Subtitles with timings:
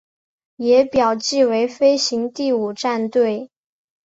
[0.55, 3.51] 也表记为飞行第五战队。